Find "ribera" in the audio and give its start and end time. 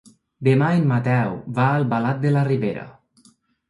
2.53-2.91